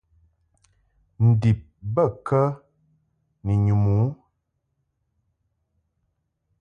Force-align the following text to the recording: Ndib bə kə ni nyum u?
Ndib 1.27 1.59
bə 1.93 2.03
kə 2.25 2.41
ni 3.43 3.53
nyum 3.65 3.83
u? 4.01 4.01